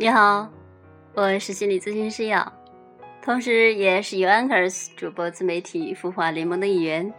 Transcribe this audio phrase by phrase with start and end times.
[0.00, 0.48] 你好，
[1.12, 2.50] 我是心理咨询师瑶，
[3.20, 7.12] 同时也是 Uncers 主播自媒体孵化联盟的一员。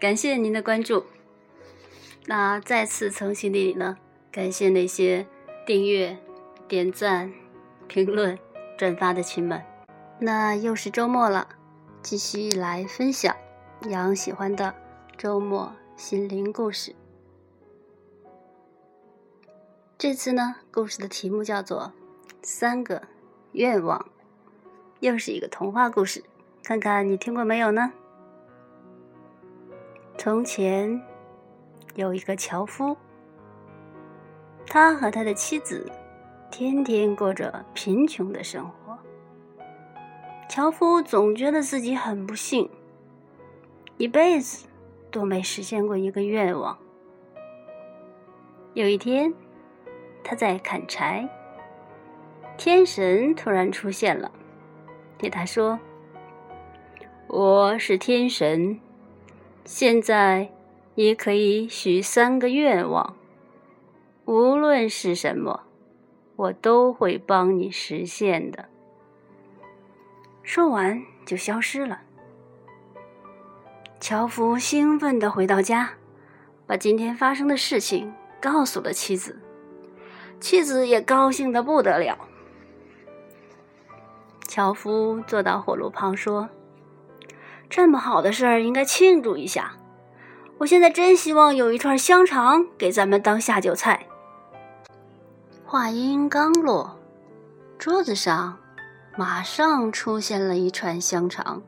[0.00, 1.04] 感谢您的关注。
[2.24, 3.98] 那再次从心底里呢，
[4.32, 5.26] 感谢那些
[5.66, 6.16] 订阅、
[6.66, 7.30] 点赞、
[7.86, 8.38] 评论、
[8.78, 9.62] 转发的亲们。
[10.18, 11.46] 那又是周末了，
[12.00, 13.36] 继续来分享
[13.90, 14.74] 杨喜欢的
[15.18, 16.96] 周末心灵故事。
[19.98, 21.92] 这次呢，故事的题目叫做。
[22.48, 23.02] 三个
[23.54, 24.06] 愿望，
[25.00, 26.22] 又是一个童话故事，
[26.62, 27.92] 看看你听过没有呢？
[30.16, 31.02] 从前
[31.96, 32.96] 有一个樵夫，
[34.64, 35.90] 他和他的妻子
[36.48, 38.96] 天天过着贫穷的生活。
[40.48, 42.70] 樵夫总觉得自己很不幸，
[43.96, 44.68] 一辈子
[45.10, 46.78] 都没实现过一个愿望。
[48.74, 49.34] 有一天，
[50.22, 51.28] 他在砍柴。
[52.56, 54.32] 天神突然出现了，
[55.18, 55.78] 对他说
[57.28, 58.80] ：“我是天神，
[59.64, 60.50] 现在
[60.94, 63.14] 你可以许三个愿望，
[64.24, 65.64] 无论是什么，
[66.36, 68.66] 我都会帮你实现的。”
[70.42, 72.00] 说完就消失了。
[74.00, 75.94] 樵夫兴奋地回到家，
[76.66, 79.40] 把今天发生的事情告诉了妻子，
[80.40, 82.16] 妻子也高兴得不得了。
[84.46, 86.48] 樵夫坐到火炉旁说
[87.68, 89.72] ：“这么好的事儿，应该庆祝一下。
[90.58, 94.06] 我现在真希望有一串香肠给咱们当下酒菜。”
[95.66, 96.96] 话音刚落，
[97.76, 98.56] 桌子上
[99.16, 101.60] 马上出现了一串香肠。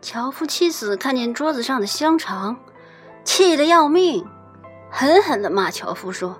[0.00, 2.56] 樵夫妻子看见桌子上的香肠，
[3.24, 4.24] 气得要命，
[4.90, 6.38] 狠狠地骂樵夫说：“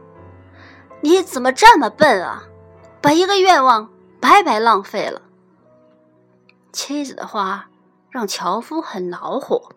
[1.02, 2.44] 你怎么这么笨啊？
[3.02, 5.22] 把一个愿望……”白白浪费了。
[6.72, 7.68] 妻子的话
[8.10, 9.70] 让樵夫很恼火，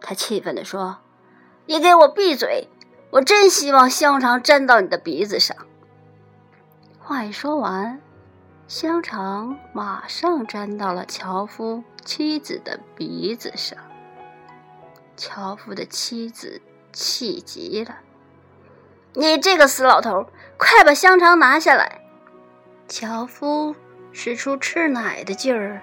[0.00, 0.98] 他气愤地说
[1.66, 2.68] ：“你给我闭嘴！
[3.10, 5.56] 我真希望香肠粘到你的鼻子上。”
[6.98, 8.00] 话一说完，
[8.68, 13.76] 香肠马上粘到了樵夫妻子的鼻子上。
[15.16, 17.96] 樵夫的妻子气极了
[19.12, 20.26] ：“你这个死老头，
[20.56, 21.98] 快把香肠拿下来！”
[22.92, 23.74] 樵夫
[24.12, 25.80] 使出吃奶的劲儿，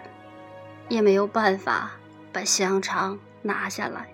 [0.90, 1.94] 也没有办法
[2.32, 4.14] 把香肠拿下来。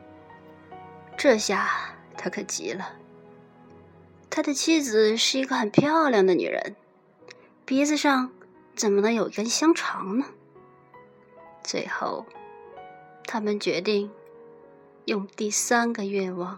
[1.18, 1.70] 这下
[2.16, 2.94] 他可急了。
[4.30, 6.78] 他的妻子是一个很漂亮的女人，
[7.66, 8.32] 鼻子上
[8.78, 10.28] 怎么能有一根香肠呢？
[11.66, 12.26] 最后，
[13.26, 14.10] 他们决定
[15.04, 16.58] 用第三个愿望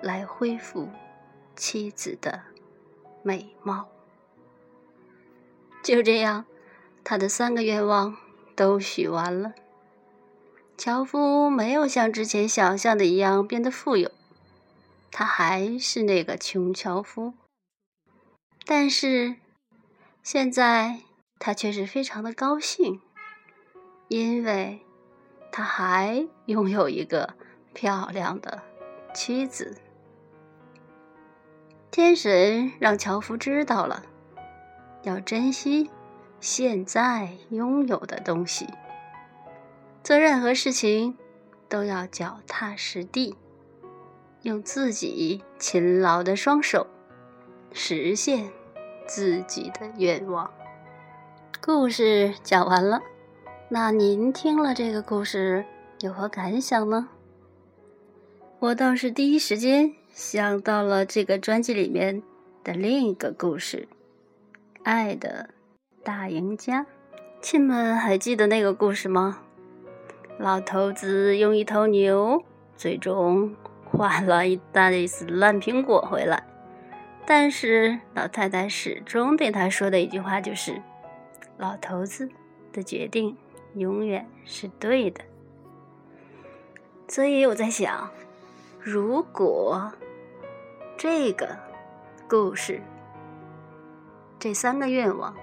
[0.00, 0.88] 来恢复
[1.54, 2.40] 妻子的
[3.22, 3.86] 美貌。
[5.82, 6.44] 就这样，
[7.02, 8.16] 他的三个愿望
[8.54, 9.54] 都许完了。
[10.76, 14.10] 樵夫没有像之前想象的一样变得富有，
[15.10, 17.34] 他还是那个穷樵夫。
[18.64, 19.36] 但是，
[20.22, 21.00] 现在
[21.38, 23.00] 他却是非常的高兴，
[24.08, 24.80] 因为
[25.50, 27.34] 他还拥有一个
[27.72, 28.62] 漂亮的
[29.14, 29.78] 妻子。
[31.90, 34.04] 天神让樵夫知道了。
[35.02, 35.90] 要珍惜
[36.40, 38.66] 现在拥有的东西，
[40.02, 41.16] 做任何事情
[41.68, 43.36] 都要脚踏实地，
[44.42, 46.86] 用自己勤劳的双手
[47.72, 48.50] 实现
[49.06, 50.50] 自己的愿望。
[51.62, 53.00] 故事讲完了，
[53.68, 55.64] 那您听了这个故事
[56.00, 57.08] 有何感想呢？
[58.58, 62.22] 我倒是第一时间想到了这个专辑里面
[62.62, 63.88] 的另一个故事。
[64.82, 65.50] 爱的
[66.02, 66.86] 大赢家，
[67.42, 69.42] 亲们还记得那个故事吗？
[70.38, 72.42] 老头子用一头牛，
[72.76, 73.54] 最终
[73.84, 76.44] 换了一大袋子烂苹果回来。
[77.26, 80.80] 但是老太太始终对他说的一句话就是
[81.58, 82.30] ：“老头子
[82.72, 83.36] 的决定
[83.74, 85.22] 永远是对的。”
[87.06, 88.10] 所以我在想，
[88.80, 89.92] 如果
[90.96, 91.54] 这个
[92.26, 92.80] 故事。
[94.40, 95.36] 这三个愿望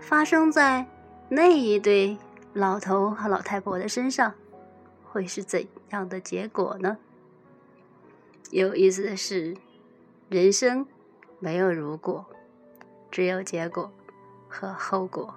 [0.00, 0.86] 发生在
[1.28, 2.18] 那一对
[2.52, 4.34] 老头和老太婆的身上，
[5.04, 6.98] 会是怎样的结果呢？
[8.50, 9.56] 有意思的是，
[10.28, 10.84] 人生
[11.38, 12.26] 没有如果，
[13.10, 13.90] 只有结果
[14.48, 15.36] 和后果，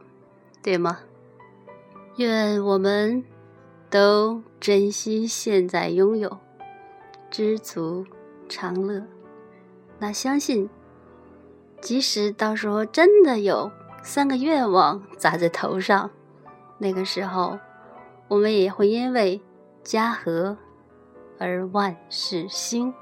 [0.64, 1.00] 对吗？
[2.18, 3.24] 愿我们
[3.92, 6.40] 都珍惜现在拥有，
[7.30, 8.06] 知足
[8.50, 9.06] 常乐。
[10.00, 10.68] 那相信。
[11.80, 13.72] 即使到时候真的有
[14.04, 16.10] 三个愿望砸在头上，
[16.78, 17.58] 那个时候
[18.28, 19.42] 我们也会因为
[19.84, 20.58] 家和
[21.40, 22.94] 而万事兴。